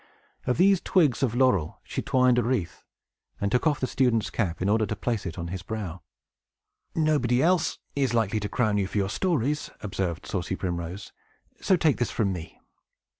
Of 0.47 0.57
these 0.57 0.81
twigs 0.81 1.21
of 1.21 1.35
laurel 1.35 1.79
she 1.83 2.01
twined 2.01 2.39
a 2.39 2.43
wreath, 2.43 2.83
and 3.39 3.51
took 3.51 3.67
off 3.67 3.79
the 3.79 3.85
student's 3.85 4.31
cap, 4.31 4.59
in 4.59 4.67
order 4.67 4.87
to 4.87 4.95
place 4.95 5.27
it 5.27 5.37
on 5.37 5.49
his 5.49 5.61
brow. 5.61 6.01
"Nobody 6.95 7.43
else 7.43 7.77
is 7.95 8.11
likely 8.15 8.39
to 8.39 8.49
crown 8.49 8.79
you 8.79 8.87
for 8.87 8.97
your 8.97 9.09
stories," 9.09 9.69
observed 9.81 10.25
saucy 10.25 10.55
Primrose, 10.55 11.11
"so 11.61 11.77
take 11.77 11.97
this 11.97 12.09
from 12.09 12.33
me." 12.33 12.59